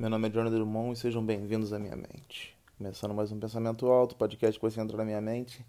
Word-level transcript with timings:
Meu 0.00 0.08
nome 0.08 0.28
é 0.28 0.30
Johnny 0.30 0.48
Drummond 0.48 0.94
e 0.94 0.96
sejam 0.96 1.22
bem-vindos 1.22 1.74
à 1.74 1.78
minha 1.78 1.94
mente. 1.94 2.56
Começando 2.78 3.12
mais 3.12 3.30
um 3.32 3.38
Pensamento 3.38 3.86
Alto, 3.86 4.16
podcast 4.16 4.58
que 4.58 4.64
você 4.64 4.80
entra 4.80 4.96
na 4.96 5.04
minha 5.04 5.20
mente. 5.20 5.62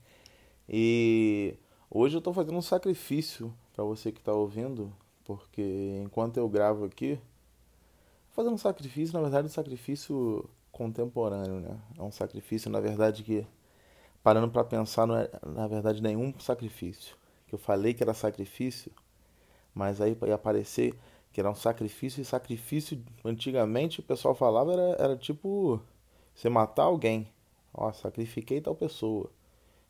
E 0.69 1.57
hoje 1.89 2.15
eu 2.15 2.19
estou 2.19 2.33
fazendo 2.33 2.55
um 2.55 2.61
sacrifício 2.61 3.53
para 3.73 3.83
você 3.83 4.09
que 4.09 4.19
está 4.19 4.31
ouvindo, 4.31 4.89
porque 5.25 6.01
enquanto 6.01 6.37
eu 6.37 6.47
gravo 6.47 6.85
aqui, 6.85 7.19
fazendo 8.29 8.53
um 8.53 8.57
sacrifício, 8.57 9.13
na 9.13 9.19
verdade, 9.19 9.47
um 9.47 9.51
sacrifício 9.51 10.49
contemporâneo, 10.71 11.59
né? 11.59 11.77
É 11.99 12.01
um 12.01 12.09
sacrifício, 12.09 12.71
na 12.71 12.79
verdade, 12.79 13.23
que 13.23 13.45
parando 14.23 14.49
para 14.49 14.63
pensar, 14.63 15.05
não 15.05 15.17
é, 15.17 15.29
na 15.45 15.67
verdade, 15.67 16.01
nenhum 16.01 16.33
sacrifício. 16.39 17.17
Que 17.47 17.55
eu 17.55 17.59
falei 17.59 17.93
que 17.93 18.01
era 18.01 18.13
sacrifício, 18.13 18.93
mas 19.75 19.99
aí 19.99 20.17
ia 20.25 20.35
aparecer 20.35 20.97
que 21.31 21.39
era 21.39 21.49
um 21.49 21.55
sacrifício, 21.55 22.21
e 22.21 22.25
sacrifício, 22.25 23.01
antigamente 23.23 23.99
o 23.99 24.03
pessoal 24.03 24.35
falava, 24.35 24.73
era, 24.73 24.95
era 24.99 25.17
tipo 25.17 25.81
você 26.35 26.49
matar 26.49 26.83
alguém. 26.83 27.27
Ó, 27.73 27.91
sacrifiquei 27.93 28.59
tal 28.59 28.75
pessoa. 28.75 29.29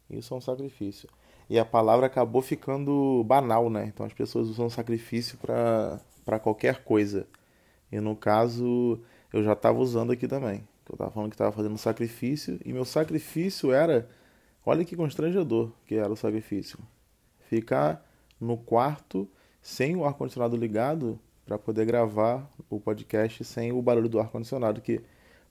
Isso 0.10 0.34
é 0.34 0.38
um 0.38 0.42
sacrifício. 0.42 1.10
E 1.50 1.58
a 1.58 1.66
palavra 1.66 2.06
acabou 2.06 2.42
ficando 2.42 3.24
banal, 3.26 3.70
né? 3.70 3.86
Então 3.86 4.06
as 4.06 4.14
pessoas 4.14 4.48
usam 4.48 4.70
sacrifício 4.70 5.38
para 5.38 6.40
qualquer 6.40 6.84
coisa. 6.84 7.28
E 7.92 8.00
no 8.00 8.16
caso, 8.16 9.02
eu 9.34 9.44
já 9.44 9.54
estava 9.54 9.80
usando 9.80 10.12
aqui 10.12 10.28
também. 10.28 10.68
Eu 10.88 10.94
estava 10.94 11.12
falando 11.12 11.30
que 11.30 11.36
estava 11.36 11.52
fazendo 11.52 11.78
sacrifício, 11.78 12.60
e 12.66 12.72
meu 12.72 12.86
sacrifício 12.86 13.72
era. 13.72 14.10
Olha 14.66 14.86
que 14.86 14.96
constrangedor 14.96 15.72
que 15.86 15.96
era 15.96 16.12
o 16.12 16.16
sacrifício. 16.16 16.78
Ficar 17.50 18.06
no 18.40 18.58
quarto 18.58 19.28
sem 19.62 19.96
o 19.96 20.06
ar-condicionado 20.06 20.56
ligado 20.56 21.20
para 21.46 21.58
poder 21.58 21.86
gravar 21.86 22.50
o 22.70 22.80
podcast 22.80 23.44
sem 23.44 23.72
o 23.72 23.82
barulho 23.82 24.10
do 24.10 24.20
ar-condicionado, 24.20 24.82
que 24.82 25.02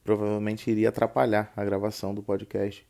provavelmente 0.05 0.71
iria 0.71 0.89
atrapalhar 0.89 1.53
a 1.57 1.65
gravação 1.65 2.15
do 2.15 2.23
podcast. 2.23 2.87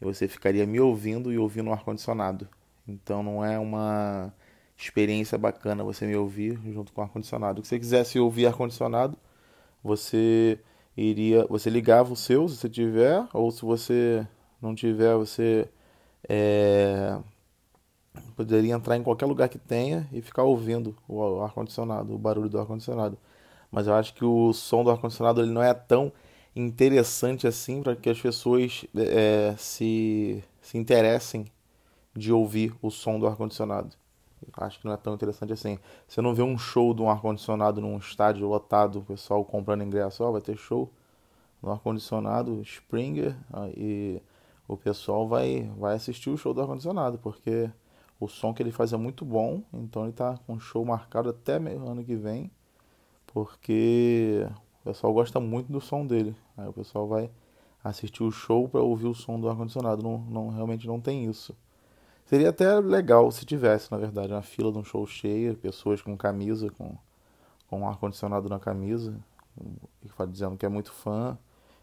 E 0.00 0.04
você 0.04 0.28
ficaria 0.28 0.66
me 0.66 0.80
ouvindo 0.80 1.32
e 1.32 1.38
ouvindo 1.38 1.70
o 1.70 1.72
ar-condicionado. 1.72 2.48
Então 2.86 3.22
não 3.22 3.44
é 3.44 3.58
uma 3.58 4.32
experiência 4.76 5.36
bacana 5.36 5.84
você 5.84 6.06
me 6.06 6.16
ouvir 6.16 6.58
junto 6.72 6.92
com 6.92 7.00
o 7.00 7.04
ar-condicionado. 7.04 7.62
Se 7.62 7.70
você 7.70 7.78
quisesse 7.78 8.18
ouvir 8.18 8.46
ar-condicionado, 8.46 9.16
você 9.82 10.58
iria. 10.96 11.46
Você 11.46 11.70
ligava 11.70 12.12
o 12.12 12.16
seu 12.16 12.48
se 12.48 12.56
você 12.56 12.68
tiver, 12.68 13.26
ou 13.32 13.50
se 13.50 13.62
você 13.62 14.26
não 14.60 14.74
tiver, 14.74 15.14
você 15.16 15.68
é, 16.28 17.18
Poderia 18.36 18.74
entrar 18.74 18.96
em 18.96 19.02
qualquer 19.02 19.26
lugar 19.26 19.48
que 19.48 19.58
tenha 19.58 20.08
e 20.12 20.20
ficar 20.20 20.42
ouvindo 20.42 20.96
o 21.08 21.42
ar-condicionado, 21.42 22.14
o 22.14 22.18
barulho 22.18 22.48
do 22.48 22.58
ar-condicionado. 22.58 23.16
Mas 23.70 23.86
eu 23.86 23.94
acho 23.94 24.14
que 24.14 24.24
o 24.24 24.52
som 24.52 24.82
do 24.82 24.90
ar-condicionado 24.90 25.40
ele 25.40 25.52
não 25.52 25.62
é 25.62 25.72
tão 25.72 26.12
interessante 26.54 27.46
assim 27.46 27.82
para 27.82 27.94
que 27.94 28.10
as 28.10 28.20
pessoas 28.20 28.84
é, 28.96 29.54
se, 29.56 30.42
se 30.60 30.76
interessem 30.76 31.46
de 32.14 32.32
ouvir 32.32 32.74
o 32.82 32.90
som 32.90 33.18
do 33.18 33.26
ar-condicionado. 33.26 33.96
Acho 34.56 34.80
que 34.80 34.86
não 34.86 34.92
é 34.92 34.96
tão 34.96 35.14
interessante 35.14 35.52
assim. 35.52 35.78
Você 36.08 36.20
não 36.20 36.34
vê 36.34 36.42
um 36.42 36.58
show 36.58 36.92
de 36.94 37.02
um 37.02 37.10
ar-condicionado 37.10 37.80
num 37.80 37.98
estádio 37.98 38.48
lotado, 38.48 38.98
o 38.98 39.02
pessoal 39.02 39.44
comprando 39.44 39.84
ingresso, 39.84 40.24
oh, 40.24 40.32
vai 40.32 40.40
ter 40.40 40.56
show 40.56 40.90
no 41.62 41.70
ar-condicionado, 41.70 42.60
Springer, 42.62 43.36
e 43.76 44.20
o 44.66 44.76
pessoal 44.76 45.28
vai, 45.28 45.70
vai 45.76 45.94
assistir 45.94 46.30
o 46.30 46.36
show 46.36 46.54
do 46.54 46.60
ar-condicionado, 46.62 47.18
porque 47.18 47.70
o 48.20 48.28
som 48.28 48.52
que 48.52 48.62
ele 48.62 48.70
faz 48.70 48.92
é 48.92 48.96
muito 48.98 49.24
bom, 49.24 49.62
então 49.72 50.04
ele 50.04 50.12
tá 50.12 50.38
com 50.46 50.60
show 50.60 50.84
marcado 50.84 51.30
até 51.30 51.54
ano 51.56 52.04
que 52.04 52.14
vem, 52.14 52.50
porque 53.26 54.46
o 54.82 54.84
pessoal 54.84 55.12
gosta 55.12 55.40
muito 55.40 55.72
do 55.72 55.80
som 55.80 56.06
dele. 56.06 56.36
Aí 56.56 56.68
o 56.68 56.72
pessoal 56.72 57.08
vai 57.08 57.30
assistir 57.82 58.22
o 58.22 58.30
show 58.30 58.68
para 58.68 58.82
ouvir 58.82 59.06
o 59.06 59.14
som 59.14 59.40
do 59.40 59.48
ar-condicionado. 59.48 60.02
Não, 60.02 60.18
não, 60.18 60.48
realmente 60.50 60.86
não 60.86 61.00
tem 61.00 61.24
isso. 61.24 61.56
Seria 62.26 62.50
até 62.50 62.78
legal 62.78 63.30
se 63.32 63.44
tivesse, 63.44 63.90
na 63.90 63.96
verdade, 63.96 64.32
uma 64.32 64.42
fila 64.42 64.70
de 64.70 64.78
um 64.78 64.84
show 64.84 65.06
cheia, 65.06 65.54
pessoas 65.54 66.02
com 66.02 66.16
camisa, 66.16 66.70
com, 66.70 66.94
com 67.68 67.88
ar-condicionado 67.88 68.48
na 68.48 68.60
camisa, 68.60 69.18
dizendo 70.28 70.56
que 70.56 70.66
é 70.66 70.68
muito 70.68 70.92
fã, 70.92 71.36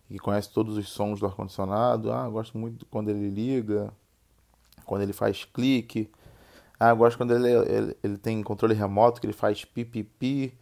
que 0.08 0.20
conhece 0.20 0.52
todos 0.52 0.78
os 0.78 0.88
sons 0.88 1.20
do 1.20 1.26
ar-condicionado. 1.26 2.12
Ah, 2.12 2.30
gosto 2.30 2.58
muito 2.58 2.86
quando 2.86 3.10
ele 3.10 3.30
liga, 3.30 3.92
quando 4.86 5.02
ele 5.02 5.14
faz 5.14 5.44
clique, 5.44 6.10
ah, 6.80 6.90
eu 6.90 6.98
gosto 6.98 7.18
quando 7.18 7.34
ele, 7.34 7.50
ele, 7.50 7.98
ele 8.04 8.18
tem 8.18 8.42
controle 8.44 8.74
remoto, 8.74 9.20
que 9.20 9.26
ele 9.26 9.34
faz 9.34 9.66
pipipi. 9.66 10.58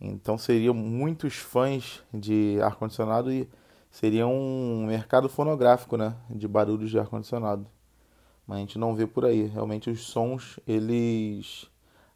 Então 0.00 0.38
seriam 0.38 0.74
muitos 0.74 1.34
fãs 1.34 2.02
de 2.14 2.58
ar-condicionado 2.62 3.32
e 3.32 3.48
seria 3.90 4.26
um 4.26 4.86
mercado 4.86 5.28
fonográfico, 5.28 5.96
né? 5.96 6.14
De 6.30 6.46
barulhos 6.46 6.90
de 6.90 6.98
ar-condicionado. 6.98 7.66
Mas 8.46 8.58
a 8.58 8.60
gente 8.60 8.78
não 8.78 8.94
vê 8.94 9.06
por 9.06 9.24
aí. 9.24 9.46
Realmente 9.46 9.90
os 9.90 10.02
sons, 10.06 10.60
eles. 10.66 11.66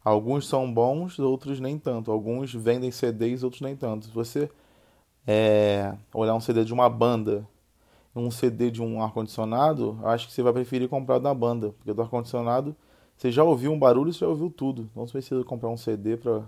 Alguns 0.03 0.47
são 0.47 0.73
bons, 0.73 1.19
outros 1.19 1.59
nem 1.59 1.77
tanto. 1.77 2.11
Alguns 2.11 2.53
vendem 2.53 2.91
CDs, 2.91 3.43
outros 3.43 3.61
nem 3.61 3.75
tanto. 3.75 4.05
Se 4.05 4.11
você 4.11 4.49
é, 5.27 5.95
olhar 6.13 6.35
um 6.35 6.39
CD 6.39 6.63
de 6.65 6.73
uma 6.73 6.89
banda 6.89 7.47
um 8.15 8.29
CD 8.29 8.69
de 8.69 8.81
um 8.81 9.01
ar-condicionado, 9.01 9.99
acho 10.03 10.27
que 10.27 10.33
você 10.33 10.43
vai 10.43 10.53
preferir 10.53 10.87
comprar 10.87 11.19
da 11.19 11.33
banda, 11.33 11.71
porque 11.71 11.93
do 11.93 12.01
ar-condicionado 12.01 12.75
você 13.23 13.31
já 13.31 13.41
ouviu 13.41 13.71
um 13.71 13.79
barulho, 13.79 14.11
você 14.11 14.19
já 14.19 14.27
ouviu 14.27 14.49
tudo. 14.49 14.89
Não 14.93 15.05
precisa 15.07 15.41
comprar 15.45 15.69
um 15.69 15.77
CD 15.77 16.17
para. 16.17 16.43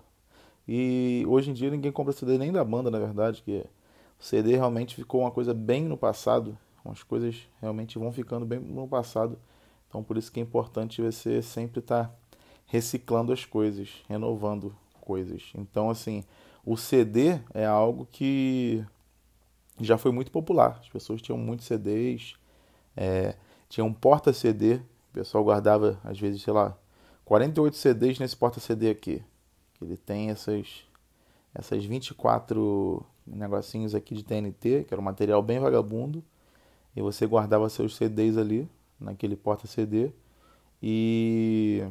E 0.67 1.23
hoje 1.25 1.49
em 1.49 1.53
dia 1.53 1.71
ninguém 1.71 1.89
compra 1.89 2.11
CD 2.11 2.37
nem 2.37 2.51
da 2.51 2.65
banda, 2.65 2.91
na 2.91 2.99
verdade, 2.99 3.41
que 3.41 3.63
o 4.19 4.23
CD 4.23 4.57
realmente 4.57 4.93
ficou 4.93 5.21
uma 5.21 5.31
coisa 5.31 5.53
bem 5.53 5.85
no 5.85 5.95
passado. 5.95 6.57
As 6.83 7.01
coisas 7.01 7.47
realmente 7.61 7.97
vão 7.97 8.11
ficando 8.11 8.45
bem 8.45 8.59
no 8.59 8.85
passado. 8.89 9.39
Então 9.87 10.03
por 10.03 10.17
isso 10.17 10.29
que 10.29 10.41
é 10.41 10.43
importante 10.43 11.01
você 11.01 11.41
sempre 11.41 11.79
estar 11.79 12.09
tá 12.09 12.15
reciclando 12.65 13.31
as 13.31 13.45
coisas, 13.45 14.03
renovando 14.09 14.75
coisas. 14.99 15.53
Então 15.55 15.89
assim, 15.89 16.25
o 16.65 16.75
CD 16.75 17.39
é 17.53 17.65
algo 17.65 18.05
que 18.11 18.83
já 19.79 19.97
foi 19.97 20.11
muito 20.11 20.29
popular. 20.29 20.77
As 20.81 20.89
pessoas 20.89 21.21
tinham 21.21 21.37
muitos 21.37 21.67
CDs, 21.67 22.35
é, 22.97 23.33
um 23.79 23.93
porta-CD 23.93 24.81
pessoal 25.15 25.43
guardava, 25.45 25.97
às 26.03 26.19
vezes, 26.19 26.41
sei 26.41 26.51
lá, 26.51 26.77
48 27.23 27.77
CDs 27.77 28.19
nesse 28.19 28.35
porta-CD 28.35 28.89
aqui. 28.89 29.23
Ele 29.81 29.95
tem 29.95 30.29
essas, 30.29 30.83
essas 31.53 31.85
24 31.85 33.03
negocinhos 33.25 33.95
aqui 33.95 34.13
de 34.13 34.23
TNT, 34.23 34.83
que 34.83 34.93
era 34.93 34.99
um 34.99 35.03
material 35.03 35.41
bem 35.41 35.57
vagabundo. 35.57 36.21
E 36.93 37.01
você 37.01 37.25
guardava 37.25 37.69
seus 37.69 37.95
CDs 37.95 38.37
ali, 38.37 38.69
naquele 38.99 39.37
porta-CD. 39.37 40.11
E, 40.83 41.83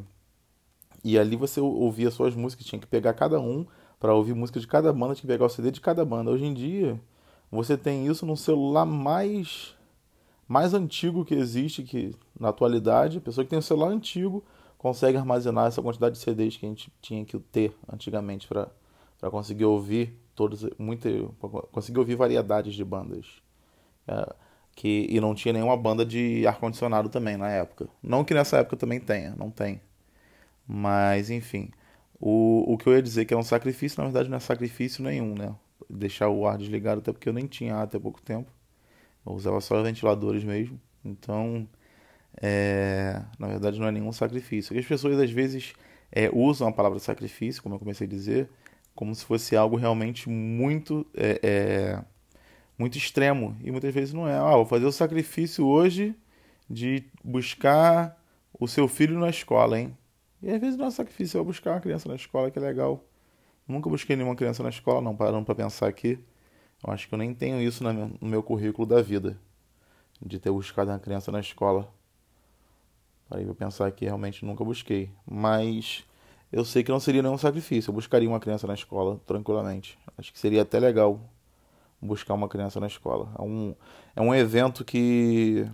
e 1.03 1.17
ali 1.17 1.35
você 1.35 1.59
ouvia 1.59 2.11
suas 2.11 2.35
músicas, 2.35 2.65
tinha 2.67 2.79
que 2.79 2.87
pegar 2.87 3.13
cada 3.13 3.39
um 3.39 3.65
para 3.99 4.13
ouvir 4.13 4.35
música 4.35 4.59
de 4.59 4.67
cada 4.67 4.93
banda, 4.93 5.15
tinha 5.15 5.21
que 5.21 5.27
pegar 5.27 5.45
o 5.45 5.49
CD 5.49 5.71
de 5.71 5.81
cada 5.81 6.05
banda. 6.05 6.29
Hoje 6.29 6.45
em 6.45 6.53
dia, 6.53 7.01
você 7.51 7.75
tem 7.75 8.07
isso 8.07 8.23
no 8.25 8.37
celular 8.37 8.85
mais 8.85 9.75
mais 10.47 10.73
antigo 10.73 11.25
que 11.25 11.33
existe 11.33 11.83
que 11.83 12.15
na 12.39 12.49
atualidade. 12.49 13.17
A 13.17 13.21
pessoa 13.21 13.43
que 13.43 13.49
tem 13.49 13.59
um 13.59 13.61
celular 13.61 13.89
antigo 13.89 14.43
consegue 14.77 15.17
armazenar 15.17 15.67
essa 15.67 15.81
quantidade 15.81 16.15
de 16.15 16.21
CDs 16.21 16.57
que 16.57 16.65
a 16.65 16.69
gente 16.69 16.91
tinha 17.01 17.25
que 17.25 17.37
ter 17.39 17.75
antigamente 17.91 18.47
para 18.47 18.69
conseguir 19.31 19.65
ouvir 19.65 20.19
todos, 20.35 20.67
muito, 20.77 21.33
conseguir 21.71 21.99
ouvir 21.99 22.15
variedades 22.15 22.75
de 22.75 22.83
bandas. 22.83 23.41
É, 24.07 24.35
que, 24.75 25.07
e 25.09 25.19
não 25.21 25.33
tinha 25.33 25.53
nenhuma 25.53 25.77
banda 25.77 26.05
de 26.05 26.45
ar-condicionado 26.45 27.09
também 27.09 27.37
na 27.37 27.49
época. 27.49 27.87
Não 28.03 28.23
que 28.23 28.33
nessa 28.33 28.57
época 28.57 28.75
também 28.75 28.99
tenha, 28.99 29.33
não 29.37 29.49
tem. 29.49 29.81
Mas, 30.67 31.29
enfim. 31.29 31.71
O, 32.19 32.73
o 32.73 32.77
que 32.77 32.87
eu 32.87 32.93
ia 32.93 33.01
dizer 33.01 33.25
que 33.25 33.33
é 33.33 33.37
um 33.37 33.43
sacrifício, 33.43 33.97
na 33.97 34.05
verdade 34.05 34.29
não 34.29 34.37
é 34.37 34.39
sacrifício 34.39 35.03
nenhum, 35.03 35.33
né? 35.35 35.55
Deixar 35.89 36.29
o 36.29 36.45
ar 36.47 36.57
desligado, 36.57 36.99
até 36.99 37.11
porque 37.11 37.29
eu 37.29 37.33
nem 37.33 37.47
tinha 37.47 37.75
ar 37.75 37.83
até 37.83 37.99
pouco 37.99 38.21
tempo. 38.21 38.51
Eu 39.25 39.33
usava 39.33 39.59
só 39.61 39.81
ventiladores 39.81 40.43
mesmo. 40.43 40.79
Então, 41.03 41.67
é, 42.41 43.21
na 43.39 43.47
verdade, 43.47 43.79
não 43.79 43.87
é 43.87 43.91
nenhum 43.91 44.11
sacrifício. 44.11 44.77
as 44.77 44.85
pessoas 44.85 45.19
às 45.19 45.31
vezes 45.31 45.73
é, 46.11 46.29
usam 46.33 46.67
a 46.67 46.71
palavra 46.71 46.99
sacrifício, 46.99 47.61
como 47.61 47.75
eu 47.75 47.79
comecei 47.79 48.05
a 48.07 48.09
dizer, 48.09 48.49
como 48.93 49.13
se 49.13 49.25
fosse 49.25 49.55
algo 49.55 49.75
realmente 49.75 50.29
muito 50.29 51.05
é, 51.15 51.39
é, 51.43 52.03
muito 52.77 52.97
extremo. 52.97 53.55
E 53.63 53.71
muitas 53.71 53.93
vezes 53.93 54.13
não 54.13 54.27
é. 54.27 54.37
Ah, 54.37 54.55
vou 54.55 54.65
fazer 54.65 54.85
o 54.85 54.91
sacrifício 54.91 55.65
hoje 55.65 56.15
de 56.69 57.03
buscar 57.23 58.17
o 58.59 58.67
seu 58.67 58.87
filho 58.87 59.19
na 59.19 59.29
escola, 59.29 59.79
hein? 59.79 59.95
E 60.41 60.49
às 60.51 60.59
vezes 60.59 60.77
não 60.77 60.87
é 60.87 60.91
sacrifício, 60.91 61.39
é 61.39 61.43
buscar 61.43 61.71
uma 61.71 61.81
criança 61.81 62.07
na 62.07 62.15
escola, 62.15 62.51
que 62.51 62.59
é 62.59 62.61
legal. 62.61 63.03
Nunca 63.67 63.89
busquei 63.89 64.15
nenhuma 64.15 64.35
criança 64.35 64.61
na 64.61 64.69
escola, 64.69 65.01
não, 65.01 65.15
parando 65.15 65.45
para 65.45 65.55
pensar 65.55 65.87
aqui. 65.87 66.19
Eu 66.85 66.93
acho 66.93 67.07
que 67.07 67.13
eu 67.13 67.17
nem 67.17 67.33
tenho 67.33 67.59
isso 67.61 67.83
no 67.83 68.17
meu 68.21 68.43
currículo 68.43 68.87
da 68.87 69.01
vida, 69.01 69.37
de 70.21 70.37
ter 70.37 70.51
buscado 70.51 70.91
uma 70.91 70.99
criança 70.99 71.31
na 71.31 71.39
escola. 71.39 71.89
Parei 73.27 73.43
pra 73.43 73.55
pensar 73.55 73.91
que 73.91 74.05
realmente 74.05 74.45
nunca 74.45 74.63
busquei. 74.63 75.09
Mas 75.25 76.03
eu 76.51 76.63
sei 76.63 76.83
que 76.83 76.91
não 76.91 76.99
seria 76.99 77.23
nenhum 77.23 77.37
sacrifício. 77.37 77.89
Eu 77.89 77.93
buscaria 77.95 78.29
uma 78.29 78.39
criança 78.39 78.67
na 78.67 78.75
escola 78.75 79.19
tranquilamente. 79.25 79.97
Acho 80.15 80.31
que 80.31 80.37
seria 80.37 80.61
até 80.61 80.79
legal 80.79 81.19
buscar 81.99 82.35
uma 82.35 82.47
criança 82.47 82.79
na 82.79 82.87
escola. 82.87 83.33
É 83.37 83.41
um, 83.41 83.75
é 84.15 84.21
um 84.21 84.33
evento 84.33 84.85
que, 84.85 85.67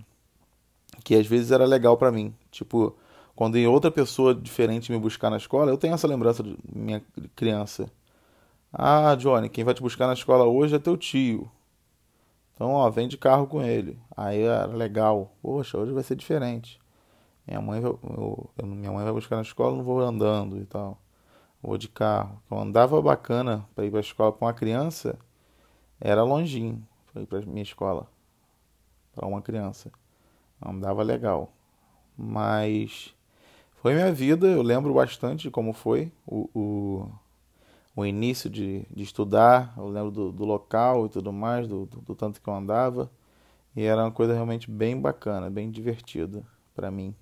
que 1.04 1.14
às 1.14 1.26
vezes 1.26 1.50
era 1.50 1.66
legal 1.66 1.96
para 1.98 2.10
mim. 2.10 2.34
Tipo, 2.50 2.96
quando 3.36 3.56
em 3.56 3.66
outra 3.66 3.90
pessoa 3.90 4.34
diferente 4.34 4.90
me 4.90 4.98
buscar 4.98 5.28
na 5.28 5.36
escola, 5.36 5.70
eu 5.70 5.76
tenho 5.76 5.92
essa 5.92 6.08
lembrança 6.08 6.42
de 6.42 6.56
minha 6.74 7.02
criança. 7.36 7.90
Ah, 8.72 9.14
Johnny, 9.16 9.48
quem 9.50 9.64
vai 9.64 9.74
te 9.74 9.82
buscar 9.82 10.06
na 10.06 10.14
escola 10.14 10.44
hoje 10.44 10.74
é 10.74 10.78
teu 10.78 10.96
tio. 10.96 11.50
Então, 12.54 12.70
ó, 12.70 12.88
vem 12.90 13.08
de 13.08 13.18
carro 13.18 13.46
com 13.46 13.62
ele. 13.62 13.98
Aí 14.16 14.42
era 14.42 14.66
legal. 14.66 15.32
Poxa, 15.42 15.76
hoje 15.76 15.92
vai 15.92 16.02
ser 16.02 16.16
diferente. 16.16 16.80
Minha 17.46 17.60
mãe 17.60 17.80
vai, 17.80 17.90
eu, 17.90 18.50
minha 18.62 18.92
mãe 18.92 19.04
vai 19.04 19.12
buscar 19.12 19.36
na 19.36 19.42
escola, 19.42 19.76
não 19.76 19.84
vou 19.84 20.00
andando 20.00 20.58
e 20.58 20.64
tal. 20.64 20.98
Vou 21.62 21.76
de 21.76 21.88
carro. 21.88 22.40
Eu 22.50 22.58
andava 22.58 23.00
bacana 23.02 23.66
para 23.74 23.84
ir 23.84 23.90
para 23.90 24.00
a 24.00 24.02
escola 24.02 24.32
com 24.32 24.44
uma 24.44 24.54
criança, 24.54 25.18
era 26.00 26.22
longinho 26.22 26.86
para 27.12 27.22
ir 27.22 27.26
para 27.26 27.40
minha 27.42 27.62
escola 27.62 28.08
para 29.14 29.26
uma 29.26 29.42
criança. 29.42 29.90
Andava 30.64 31.02
legal. 31.02 31.52
Mas 32.16 33.14
foi 33.76 33.94
minha 33.94 34.12
vida, 34.12 34.46
eu 34.46 34.62
lembro 34.62 34.94
bastante 34.94 35.50
como 35.50 35.72
foi 35.72 36.12
o, 36.26 36.48
o, 36.54 37.10
o 37.94 38.04
início 38.06 38.48
de, 38.48 38.86
de 38.90 39.02
estudar, 39.02 39.74
eu 39.76 39.86
lembro 39.88 40.10
do, 40.10 40.32
do 40.32 40.44
local 40.44 41.06
e 41.06 41.08
tudo 41.08 41.32
mais, 41.32 41.68
do, 41.68 41.86
do, 41.86 42.00
do 42.00 42.14
tanto 42.14 42.40
que 42.40 42.48
eu 42.48 42.54
andava. 42.54 43.10
E 43.76 43.82
era 43.82 44.02
uma 44.02 44.10
coisa 44.10 44.34
realmente 44.34 44.70
bem 44.70 45.00
bacana, 45.00 45.50
bem 45.50 45.70
divertida 45.70 46.44
para 46.74 46.90
mim. 46.90 47.14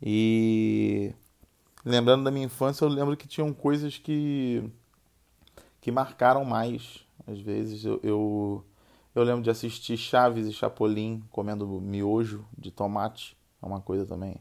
E 0.00 1.12
lembrando 1.84 2.24
da 2.24 2.30
minha 2.30 2.46
infância, 2.46 2.84
eu 2.84 2.88
lembro 2.88 3.16
que 3.16 3.26
tinham 3.26 3.52
coisas 3.52 3.98
que 3.98 4.70
que 5.80 5.90
marcaram 5.90 6.44
mais. 6.44 7.04
Às 7.26 7.40
vezes 7.40 7.84
eu, 7.84 8.00
eu, 8.02 8.64
eu 9.14 9.22
lembro 9.22 9.42
de 9.42 9.50
assistir 9.50 9.96
Chaves 9.96 10.46
e 10.46 10.52
Chapolin 10.52 11.22
comendo 11.30 11.66
miojo 11.80 12.44
de 12.56 12.70
tomate, 12.70 13.36
é 13.62 13.66
uma 13.66 13.80
coisa 13.80 14.04
também. 14.04 14.36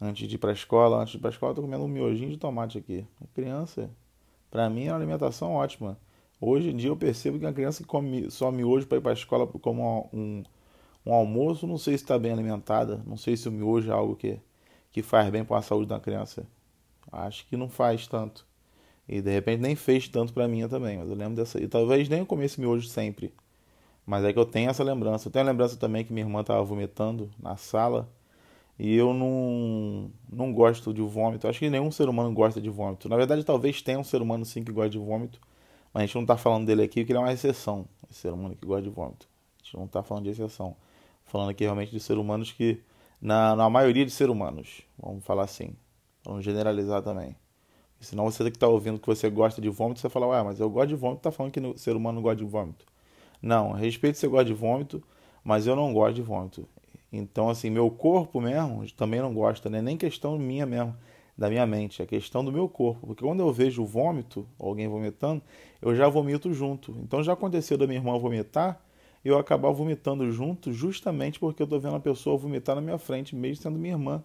Antes 0.00 0.28
de 0.28 0.34
ir 0.34 0.38
para 0.38 0.50
a 0.50 0.54
escola, 0.54 0.98
antes 1.00 1.12
de 1.12 1.18
ir 1.18 1.20
para 1.20 1.30
a 1.30 1.32
escola, 1.32 1.52
eu 1.52 1.56
tô 1.56 1.62
comendo 1.62 1.84
um 1.84 1.88
miojinho 1.88 2.30
de 2.30 2.36
tomate 2.36 2.78
aqui. 2.78 3.06
A 3.22 3.26
criança, 3.34 3.90
para 4.52 4.70
mim, 4.70 4.86
é 4.86 4.92
uma 4.92 4.98
alimentação 4.98 5.54
ótima. 5.54 5.98
Hoje 6.40 6.70
em 6.70 6.76
dia 6.76 6.90
eu 6.90 6.96
percebo 6.96 7.38
que 7.40 7.46
a 7.46 7.52
criança 7.52 7.82
que 7.82 7.88
come 7.88 8.30
só 8.30 8.52
miojo 8.52 8.86
para 8.86 8.98
ir 8.98 9.00
para 9.00 9.12
a 9.12 9.14
escola 9.14 9.46
como 9.46 10.08
um, 10.12 10.44
um 11.04 11.12
almoço, 11.12 11.66
não 11.66 11.78
sei 11.78 11.98
se 11.98 12.04
está 12.04 12.18
bem 12.18 12.32
alimentada, 12.32 13.02
não 13.06 13.16
sei 13.16 13.36
se 13.36 13.48
o 13.48 13.52
miojo 13.52 13.90
é 13.90 13.94
algo 13.94 14.14
que 14.14 14.38
que 14.92 15.02
faz 15.02 15.30
bem 15.30 15.44
para 15.44 15.58
a 15.58 15.62
saúde 15.62 15.88
da 15.88 15.98
criança? 15.98 16.46
Acho 17.10 17.46
que 17.46 17.56
não 17.56 17.68
faz 17.68 18.06
tanto. 18.06 18.46
E 19.08 19.20
de 19.20 19.30
repente 19.30 19.60
nem 19.60 19.74
fez 19.74 20.06
tanto 20.08 20.32
para 20.32 20.46
mim 20.46 20.68
também, 20.68 20.98
mas 20.98 21.08
eu 21.08 21.16
lembro 21.16 21.34
dessa. 21.36 21.60
E 21.60 21.66
talvez 21.66 22.08
nem 22.08 22.20
eu 22.20 22.26
comesse 22.26 22.60
miojo 22.60 22.86
sempre. 22.88 23.34
Mas 24.06 24.24
é 24.24 24.32
que 24.32 24.38
eu 24.38 24.44
tenho 24.44 24.70
essa 24.70 24.84
lembrança. 24.84 25.28
Eu 25.28 25.32
tenho 25.32 25.46
a 25.46 25.50
lembrança 25.50 25.76
também 25.76 26.04
que 26.04 26.12
minha 26.12 26.26
irmã 26.26 26.42
estava 26.42 26.62
vomitando 26.62 27.30
na 27.42 27.56
sala. 27.56 28.08
E 28.84 28.96
eu 28.96 29.14
não, 29.14 30.10
não 30.28 30.52
gosto 30.52 30.92
de 30.92 31.00
vômito. 31.00 31.46
Acho 31.46 31.60
que 31.60 31.70
nenhum 31.70 31.92
ser 31.92 32.08
humano 32.08 32.34
gosta 32.34 32.60
de 32.60 32.68
vômito. 32.68 33.08
Na 33.08 33.16
verdade, 33.16 33.44
talvez 33.44 33.80
tenha 33.80 33.96
um 33.96 34.02
ser 34.02 34.20
humano 34.20 34.44
sim 34.44 34.64
que 34.64 34.72
gosta 34.72 34.90
de 34.90 34.98
vômito. 34.98 35.38
Mas 35.94 36.02
a 36.02 36.06
gente 36.06 36.16
não 36.16 36.22
está 36.22 36.36
falando 36.36 36.66
dele 36.66 36.82
aqui 36.82 37.00
porque 37.00 37.12
ele 37.12 37.18
é 37.18 37.22
uma 37.22 37.32
exceção. 37.32 37.86
Esse 38.10 38.22
ser 38.22 38.32
humano 38.32 38.56
que 38.56 38.66
gosta 38.66 38.82
de 38.82 38.88
vômito. 38.88 39.28
A 39.60 39.64
gente 39.64 39.76
não 39.76 39.84
está 39.84 40.02
falando 40.02 40.24
de 40.24 40.30
exceção. 40.30 40.74
Falando 41.24 41.50
aqui 41.50 41.62
realmente 41.62 41.92
de 41.92 42.00
ser 42.00 42.18
humanos 42.18 42.50
que 42.50 42.82
na, 43.20 43.54
na 43.54 43.70
maioria 43.70 44.04
de 44.04 44.10
seres 44.10 44.32
humanos, 44.32 44.82
vamos 44.98 45.24
falar 45.24 45.44
assim. 45.44 45.76
Vamos 46.24 46.44
generalizar 46.44 47.02
também. 47.02 47.36
Senão 48.00 48.24
você 48.24 48.42
que 48.50 48.56
está 48.56 48.66
ouvindo 48.66 48.98
que 48.98 49.06
você 49.06 49.30
gosta 49.30 49.62
de 49.62 49.68
vômito, 49.68 50.00
você 50.00 50.08
fala, 50.08 50.26
ué, 50.26 50.42
mas 50.42 50.58
eu 50.58 50.68
gosto 50.68 50.88
de 50.88 50.96
vômito, 50.96 51.22
tá 51.22 51.30
falando 51.30 51.52
que 51.52 51.60
o 51.60 51.78
ser 51.78 51.94
humano 51.94 52.16
não 52.16 52.22
gosta 52.22 52.38
de 52.38 52.44
vômito. 52.44 52.84
Não, 53.40 53.70
respeito 53.70 54.18
você 54.18 54.26
gosta 54.26 54.46
de 54.46 54.54
vômito, 54.54 55.00
mas 55.44 55.68
eu 55.68 55.76
não 55.76 55.92
gosto 55.94 56.16
de 56.16 56.22
vômito. 56.22 56.68
Então, 57.12 57.50
assim, 57.50 57.68
meu 57.68 57.90
corpo 57.90 58.40
mesmo 58.40 58.84
também 58.96 59.20
não 59.20 59.34
gosta, 59.34 59.68
né? 59.68 59.82
Nem 59.82 59.96
questão 59.96 60.38
minha 60.38 60.64
mesmo, 60.64 60.96
da 61.36 61.50
minha 61.50 61.66
mente, 61.66 62.02
é 62.02 62.06
questão 62.06 62.44
do 62.44 62.50
meu 62.50 62.68
corpo. 62.68 63.06
Porque 63.08 63.24
quando 63.24 63.40
eu 63.40 63.52
vejo 63.52 63.84
vômito, 63.84 64.46
alguém 64.58 64.88
vomitando, 64.88 65.42
eu 65.82 65.94
já 65.94 66.08
vomito 66.08 66.52
junto. 66.54 66.96
Então 67.02 67.22
já 67.22 67.34
aconteceu 67.34 67.76
da 67.76 67.86
minha 67.86 67.98
irmã 67.98 68.18
vomitar, 68.18 68.80
eu 69.24 69.38
acabar 69.38 69.70
vomitando 69.70 70.30
junto, 70.32 70.72
justamente 70.72 71.38
porque 71.38 71.62
eu 71.62 71.66
tô 71.66 71.78
vendo 71.78 71.96
a 71.96 72.00
pessoa 72.00 72.36
vomitar 72.36 72.74
na 72.74 72.80
minha 72.80 72.98
frente, 72.98 73.36
mesmo 73.36 73.62
sendo 73.62 73.78
minha 73.78 73.94
irmã, 73.94 74.24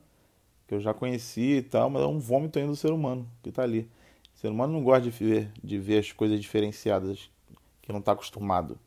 que 0.68 0.74
eu 0.74 0.80
já 0.80 0.94
conheci 0.94 1.58
e 1.58 1.62
tal, 1.62 1.90
mas 1.90 2.04
é 2.04 2.06
um 2.06 2.20
vômito 2.20 2.58
ainda 2.58 2.72
do 2.72 2.76
ser 2.76 2.92
humano 2.92 3.28
que 3.44 3.52
tá 3.52 3.64
ali. 3.64 3.90
O 4.36 4.40
ser 4.40 4.50
humano 4.50 4.74
não 4.74 4.84
gosta 4.84 5.02
de 5.02 5.10
ver, 5.10 5.52
de 5.64 5.78
ver 5.78 6.00
as 6.00 6.12
coisas 6.12 6.40
diferenciadas, 6.40 7.30
que 7.82 7.92
não 7.92 8.00
está 8.00 8.14
acostumado. 8.14 8.78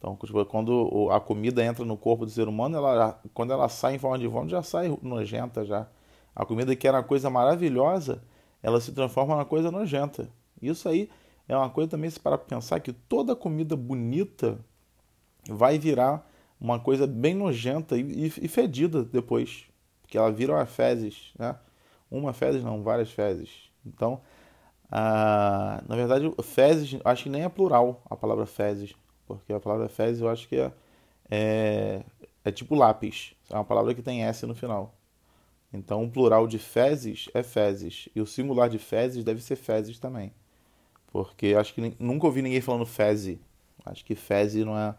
Então, 0.00 0.16
tipo, 0.16 0.42
quando 0.46 1.10
a 1.12 1.20
comida 1.20 1.62
entra 1.62 1.84
no 1.84 1.94
corpo 1.94 2.24
do 2.24 2.30
ser 2.32 2.48
humano, 2.48 2.78
ela, 2.78 3.20
quando 3.34 3.52
ela 3.52 3.68
sai 3.68 3.96
em 3.96 3.98
forma 3.98 4.18
de 4.18 4.26
vômito, 4.26 4.52
já 4.52 4.62
sai 4.62 4.88
nojenta 5.02 5.62
já. 5.62 5.86
A 6.34 6.46
comida 6.46 6.74
que 6.74 6.88
era 6.88 6.96
uma 6.96 7.04
coisa 7.04 7.28
maravilhosa, 7.28 8.22
ela 8.62 8.80
se 8.80 8.92
transforma 8.92 9.34
numa 9.34 9.44
coisa 9.44 9.70
nojenta. 9.70 10.30
Isso 10.60 10.88
aí 10.88 11.10
é 11.46 11.54
uma 11.54 11.68
coisa 11.68 11.90
também 11.90 12.10
para 12.12 12.38
pensar 12.38 12.80
que 12.80 12.94
toda 12.94 13.36
comida 13.36 13.76
bonita 13.76 14.58
vai 15.46 15.78
virar 15.78 16.26
uma 16.58 16.80
coisa 16.80 17.06
bem 17.06 17.34
nojenta 17.34 17.96
e, 17.96 18.26
e, 18.26 18.48
fedida 18.48 19.04
depois, 19.04 19.66
porque 20.00 20.16
ela 20.16 20.32
vira 20.32 20.52
uma 20.54 20.66
fezes, 20.66 21.32
né? 21.38 21.56
Uma 22.10 22.32
fezes 22.32 22.64
não, 22.64 22.82
várias 22.82 23.10
fezes. 23.10 23.70
Então, 23.84 24.20
ah, 24.90 25.82
na 25.86 25.94
verdade, 25.94 26.32
fezes, 26.42 26.98
acho 27.04 27.24
que 27.24 27.28
nem 27.28 27.44
é 27.44 27.48
plural 27.48 28.02
a 28.08 28.16
palavra 28.16 28.46
fezes, 28.46 28.94
porque 29.36 29.52
a 29.52 29.60
palavra 29.60 29.88
fezes 29.88 30.20
eu 30.20 30.28
acho 30.28 30.48
que 30.48 30.56
é, 30.56 30.72
é, 31.30 32.02
é 32.44 32.50
tipo 32.50 32.74
lápis, 32.74 33.34
é 33.50 33.54
uma 33.54 33.64
palavra 33.64 33.94
que 33.94 34.02
tem 34.02 34.24
S 34.24 34.46
no 34.46 34.54
final. 34.54 34.94
Então, 35.72 36.04
o 36.04 36.10
plural 36.10 36.48
de 36.48 36.58
fezes 36.58 37.28
é 37.32 37.42
fezes, 37.42 38.08
e 38.14 38.20
o 38.20 38.26
singular 38.26 38.68
de 38.68 38.78
fezes 38.78 39.22
deve 39.24 39.40
ser 39.40 39.56
fezes 39.56 39.98
também. 39.98 40.32
Porque 41.12 41.54
acho 41.58 41.74
que 41.74 41.94
nunca 41.98 42.26
ouvi 42.26 42.42
ninguém 42.42 42.60
falando 42.60 42.86
feze. 42.86 43.40
Acho 43.84 44.04
que 44.04 44.14
feze 44.14 44.64
não 44.64 44.76
é 44.76 44.94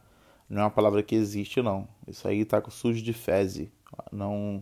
não 0.51 0.63
é 0.63 0.65
uma 0.65 0.69
palavra 0.69 1.01
que 1.01 1.15
existe, 1.15 1.61
não. 1.61 1.87
Isso 2.05 2.27
aí 2.27 2.43
tá 2.43 2.59
com 2.59 2.69
sujo 2.69 3.01
de 3.01 3.13
feze. 3.13 3.71
Não, 4.11 4.61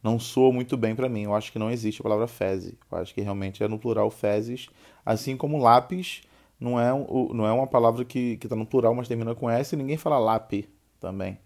não 0.00 0.16
soa 0.16 0.52
muito 0.52 0.76
bem 0.76 0.94
para 0.94 1.08
mim. 1.08 1.24
Eu 1.24 1.34
acho 1.34 1.50
que 1.50 1.58
não 1.58 1.72
existe 1.72 2.00
a 2.00 2.04
palavra 2.04 2.28
feze. 2.28 2.78
Eu 2.88 2.98
acho 2.98 3.12
que 3.12 3.20
realmente 3.20 3.60
é 3.60 3.66
no 3.66 3.76
plural 3.76 4.08
fezes. 4.12 4.68
Assim 5.04 5.36
como 5.36 5.58
lápis 5.58 6.22
não 6.64 6.80
é, 6.80 6.90
não 7.34 7.46
é 7.46 7.52
uma 7.52 7.66
palavra 7.66 8.04
que, 8.04 8.38
que 8.38 8.48
tá 8.48 8.56
no 8.56 8.64
plural, 8.64 8.94
mas 8.94 9.06
termina 9.06 9.34
com 9.34 9.50
S 9.50 9.74
e 9.74 9.78
ninguém 9.78 9.98
fala 9.98 10.18
lápis 10.18 10.66
também. 10.98 11.38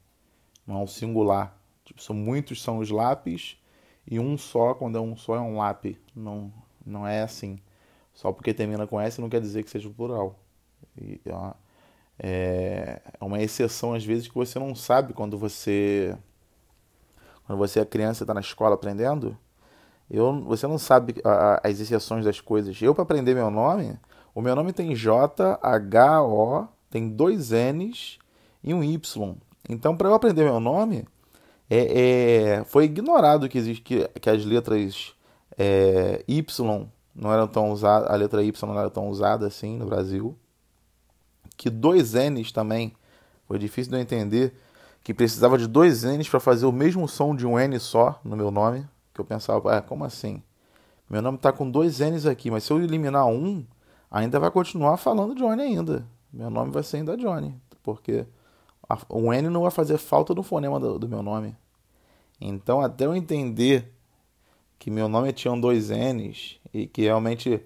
Não 0.64 0.78
é 0.78 0.82
um 0.84 0.86
singular. 0.86 1.58
Tipo, 1.84 2.00
são 2.00 2.14
muitos 2.14 2.62
são 2.62 2.78
os 2.78 2.88
lápis 2.90 3.56
e 4.06 4.20
um 4.20 4.38
só, 4.38 4.74
quando 4.74 4.96
é 4.96 5.00
um 5.00 5.16
só, 5.16 5.34
é 5.34 5.40
um 5.40 5.58
lápis. 5.58 5.96
Não, 6.14 6.52
não 6.86 7.04
é 7.06 7.22
assim. 7.22 7.58
Só 8.14 8.32
porque 8.32 8.54
termina 8.54 8.86
com 8.86 9.00
S 9.00 9.20
não 9.20 9.28
quer 9.28 9.40
dizer 9.40 9.64
que 9.64 9.70
seja 9.70 9.90
plural. 9.90 10.38
E, 10.96 11.20
uma, 11.26 11.56
é, 12.18 13.00
é 13.20 13.24
uma 13.24 13.42
exceção 13.42 13.94
às 13.94 14.04
vezes 14.04 14.28
que 14.28 14.34
você 14.34 14.58
não 14.58 14.74
sabe 14.74 15.12
quando 15.12 15.36
você 15.36 16.16
quando 17.44 17.58
você 17.58 17.80
é 17.80 17.84
criança 17.84 18.24
está 18.24 18.34
na 18.34 18.40
escola 18.40 18.74
aprendendo 18.74 19.36
eu, 20.10 20.40
você 20.42 20.66
não 20.66 20.78
sabe 20.78 21.14
as 21.62 21.78
exceções 21.78 22.24
das 22.24 22.40
coisas 22.40 22.80
eu 22.82 22.94
para 22.94 23.02
aprender 23.02 23.34
meu 23.34 23.50
nome 23.50 23.98
o 24.34 24.40
meu 24.40 24.54
nome 24.54 24.72
tem 24.72 24.94
J 24.94 25.58
H 25.62 26.22
O 26.22 26.66
tem 26.90 27.08
dois 27.08 27.50
N's 27.50 28.18
e 28.62 28.72
um 28.74 28.82
Y 28.82 29.36
então 29.68 29.96
para 29.96 30.08
eu 30.08 30.14
aprender 30.14 30.44
meu 30.44 30.60
nome 30.60 31.04
é, 31.70 32.58
é, 32.58 32.64
foi 32.64 32.84
ignorado 32.84 33.48
que 33.48 33.58
existe 33.58 33.82
que, 33.82 34.08
que 34.20 34.30
as 34.30 34.44
letras 34.44 35.12
é, 35.56 36.24
Y 36.26 36.88
não 37.14 37.32
eram 37.32 37.46
tão 37.46 37.70
usadas 37.70 38.10
a 38.10 38.14
letra 38.16 38.42
Y 38.42 38.68
não 38.68 38.78
era 38.78 38.90
tão 38.90 39.08
usada 39.08 39.46
assim 39.46 39.76
no 39.76 39.86
Brasil 39.86 40.36
que 41.58 41.68
dois 41.68 42.14
N's 42.14 42.52
também. 42.52 42.94
Foi 43.46 43.58
difícil 43.58 43.90
de 43.90 43.98
eu 43.98 44.00
entender 44.00 44.54
que 45.02 45.12
precisava 45.12 45.58
de 45.58 45.66
dois 45.66 46.04
N's 46.04 46.28
para 46.28 46.40
fazer 46.40 46.64
o 46.64 46.72
mesmo 46.72 47.06
som 47.08 47.34
de 47.34 47.44
um 47.44 47.58
N 47.58 47.78
só 47.80 48.18
no 48.24 48.36
meu 48.36 48.50
nome. 48.50 48.86
Que 49.12 49.20
eu 49.20 49.24
pensava, 49.24 49.76
ah, 49.76 49.82
como 49.82 50.04
assim? 50.04 50.42
Meu 51.10 51.20
nome 51.20 51.36
está 51.36 51.52
com 51.52 51.68
dois 51.68 51.98
N's 51.98 52.24
aqui, 52.24 52.50
mas 52.50 52.64
se 52.64 52.72
eu 52.72 52.80
eliminar 52.80 53.26
um, 53.26 53.66
ainda 54.10 54.38
vai 54.38 54.50
continuar 54.50 54.96
falando 54.96 55.34
Johnny 55.34 55.62
ainda. 55.62 56.06
Meu 56.32 56.50
nome 56.50 56.70
vai 56.70 56.82
ser 56.82 56.98
ainda 56.98 57.16
Johnny, 57.16 57.54
porque 57.82 58.26
o 59.08 59.32
N 59.32 59.48
não 59.48 59.62
vai 59.62 59.70
fazer 59.70 59.98
falta 59.98 60.34
no 60.34 60.42
fonema 60.42 60.78
do, 60.78 60.98
do 60.98 61.08
meu 61.08 61.22
nome. 61.22 61.56
Então, 62.40 62.80
até 62.80 63.06
eu 63.06 63.14
entender 63.14 63.92
que 64.78 64.90
meu 64.90 65.08
nome 65.08 65.32
tinha 65.32 65.56
dois 65.56 65.90
N's 65.90 66.60
e 66.72 66.86
que 66.86 67.02
realmente 67.02 67.60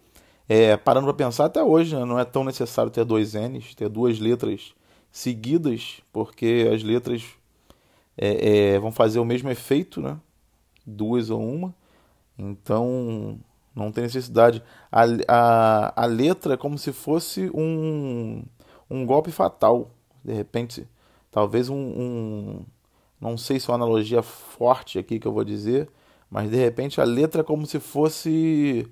é, 0.49 0.77
parando 0.77 1.07
para 1.07 1.15
pensar, 1.15 1.47
até 1.47 1.63
hoje 1.63 1.95
né, 1.95 2.05
não 2.05 2.19
é 2.19 2.25
tão 2.25 2.45
necessário 2.45 2.91
ter 2.91 3.05
dois 3.05 3.35
N's, 3.35 3.75
ter 3.75 3.89
duas 3.89 4.19
letras 4.19 4.75
seguidas, 5.11 6.01
porque 6.13 6.69
as 6.73 6.83
letras 6.83 7.25
é, 8.17 8.75
é, 8.75 8.79
vão 8.79 8.91
fazer 8.91 9.19
o 9.19 9.25
mesmo 9.25 9.51
efeito, 9.51 10.01
né? 10.01 10.19
duas 10.87 11.31
ou 11.31 11.41
uma. 11.41 11.75
Então 12.39 13.39
não 13.75 13.91
tem 13.91 14.05
necessidade. 14.05 14.63
A, 14.91 15.03
a, 15.29 16.03
a 16.05 16.07
letra 16.07 16.55
é 16.55 16.57
como 16.57 16.79
se 16.79 16.93
fosse 16.93 17.51
um, 17.55 18.43
um 18.91 19.07
golpe 19.07 19.31
fatal. 19.31 19.91
De 20.25 20.33
repente, 20.33 20.87
talvez 21.31 21.69
um, 21.69 21.77
um 21.77 22.65
não 23.21 23.39
sei 23.39 23.61
se 23.61 23.71
é 23.71 23.73
uma 23.73 23.85
analogia 23.85 24.21
forte 24.21 24.99
aqui 24.99 25.21
que 25.21 25.27
eu 25.29 25.33
vou 25.33 25.45
dizer, 25.45 25.89
mas 26.29 26.51
de 26.51 26.57
repente 26.57 27.01
a 27.01 27.05
letra 27.05 27.43
é 27.43 27.45
como 27.45 27.65
se 27.67 27.79
fosse 27.79 28.85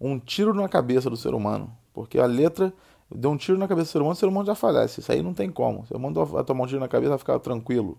um 0.00 0.18
tiro 0.18 0.52
na 0.52 0.68
cabeça 0.68 1.08
do 1.08 1.16
ser 1.16 1.32
humano, 1.32 1.72
porque 1.92 2.18
a 2.18 2.26
letra 2.26 2.72
deu 3.08 3.30
um 3.30 3.36
tiro 3.36 3.56
na 3.56 3.68
cabeça 3.68 3.90
do 3.90 3.92
ser 3.92 3.98
humano, 3.98 4.12
o 4.12 4.16
ser 4.16 4.26
humano 4.26 4.46
já 4.46 4.54
falece. 4.54 5.00
Isso 5.00 5.12
aí 5.12 5.22
não 5.22 5.32
tem 5.32 5.48
como. 5.50 5.82
O 5.82 5.86
ser 5.86 5.96
humano 5.96 6.26
vai 6.26 6.42
tomar 6.42 6.64
um 6.64 6.66
tiro 6.66 6.80
na 6.80 6.88
cabeça 6.88 7.10
vai 7.10 7.18
ficar 7.18 7.38
tranquilo. 7.38 7.98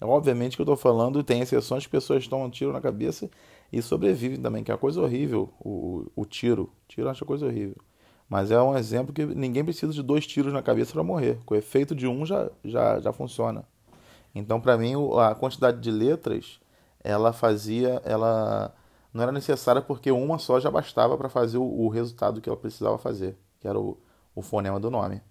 Obviamente 0.00 0.56
que 0.56 0.62
eu 0.62 0.64
estou 0.64 0.76
falando, 0.76 1.24
tem 1.24 1.40
exceções 1.40 1.86
pessoas 1.86 2.28
tomam 2.28 2.46
um 2.46 2.50
tiro 2.50 2.72
na 2.72 2.80
cabeça 2.80 3.28
e 3.72 3.82
sobrevivem 3.82 4.40
também, 4.40 4.64
que 4.64 4.70
é 4.70 4.74
uma 4.74 4.80
coisa 4.80 5.00
horrível 5.00 5.52
o, 5.60 6.10
o 6.16 6.24
tiro. 6.24 6.72
Tiro 6.86 7.08
acha 7.08 7.24
coisa 7.24 7.46
horrível. 7.46 7.76
Mas 8.28 8.50
é 8.50 8.60
um 8.60 8.76
exemplo 8.76 9.12
que 9.12 9.24
ninguém 9.24 9.64
precisa 9.64 9.92
de 9.92 10.02
dois 10.02 10.26
tiros 10.26 10.52
na 10.52 10.62
cabeça 10.62 10.92
para 10.92 11.02
morrer. 11.02 11.38
Com 11.46 11.54
o 11.54 11.56
efeito 11.56 11.94
de 11.94 12.06
um 12.06 12.26
já, 12.26 12.50
já, 12.64 13.00
já 13.00 13.12
funciona. 13.12 13.64
Então, 14.34 14.60
para 14.60 14.76
mim, 14.76 14.92
a 15.18 15.34
quantidade 15.34 15.80
de 15.80 15.90
letras, 15.90 16.60
ela 17.02 17.32
fazia, 17.32 18.02
ela 18.04 18.74
não 19.12 19.22
era 19.22 19.32
necessária 19.32 19.80
porque 19.80 20.10
uma 20.10 20.38
só 20.38 20.60
já 20.60 20.70
bastava 20.70 21.16
para 21.16 21.28
fazer 21.28 21.58
o, 21.58 21.64
o, 21.64 21.88
resultado 21.88 22.40
que 22.40 22.48
ela 22.48 22.58
precisava 22.58 22.98
fazer, 22.98 23.36
que 23.60 23.66
era 23.66 23.78
o, 23.78 23.98
o 24.34 24.42
fonema 24.42 24.78
do 24.78 24.90
nome. 24.90 25.22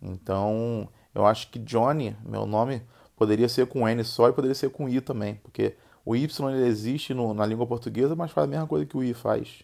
Então, 0.00 0.88
eu 1.14 1.24
acho 1.24 1.48
que 1.48 1.60
Johnny, 1.60 2.16
meu 2.24 2.44
nome, 2.44 2.82
poderia 3.16 3.48
ser 3.48 3.66
com 3.66 3.88
N 3.88 4.02
só 4.02 4.28
e 4.28 4.32
poderia 4.32 4.54
ser 4.54 4.70
com 4.70 4.88
I 4.88 5.00
também, 5.00 5.36
porque 5.36 5.76
o 6.04 6.16
Y 6.16 6.50
ele 6.50 6.66
existe 6.66 7.14
no, 7.14 7.32
na 7.32 7.46
língua 7.46 7.66
portuguesa, 7.66 8.16
mas 8.16 8.30
faz 8.30 8.44
a 8.44 8.50
mesma 8.50 8.66
coisa 8.66 8.84
que 8.84 8.96
o 8.96 9.04
I 9.04 9.14
faz. 9.14 9.62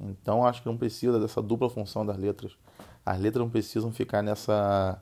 Então 0.00 0.46
acho 0.46 0.62
que 0.62 0.68
não 0.68 0.76
precisa 0.76 1.18
dessa 1.18 1.42
dupla 1.42 1.68
função 1.68 2.04
das 2.04 2.16
letras. 2.16 2.56
As 3.04 3.18
letras 3.18 3.42
não 3.42 3.50
precisam 3.50 3.92
ficar 3.92 4.22
nessa, 4.22 5.00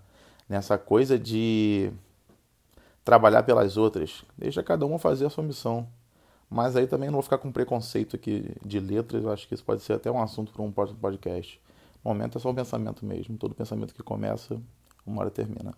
nessa 0.49 0.76
coisa 0.79 1.19
de 1.19 1.93
trabalhar 3.05 3.43
pelas 3.43 3.76
outras. 3.76 4.25
Deixa 4.37 4.62
cada 4.62 4.87
uma 4.87 4.99
fazer 4.99 5.26
a 5.26 5.31
sua 5.31 5.45
missão. 5.45 5.87
Mas 6.49 6.76
aí 6.76 6.87
também 6.87 7.09
não 7.09 7.14
vou 7.14 7.23
ficar 7.23 7.38
com 7.38 7.50
preconceito 7.50 8.17
aqui 8.17 8.55
de 8.64 8.79
letras. 8.79 9.25
Eu 9.25 9.33
acho 9.33 9.49
que 9.49 9.55
isso 9.55 9.64
pode 9.64 9.83
ser 9.83 9.95
até 9.95 10.11
um 10.11 10.21
assunto 10.21 10.52
para 10.52 10.62
um 10.62 10.71
podcast. 10.71 11.61
No 12.05 12.11
momento 12.11 12.37
é 12.37 12.41
só 12.41 12.50
um 12.50 12.55
pensamento 12.55 13.07
mesmo. 13.07 13.38
Todo 13.38 13.55
pensamento 13.55 13.95
que 13.95 14.02
começa, 14.02 14.61
uma 15.07 15.23
hora 15.23 15.31
termina. 15.31 15.73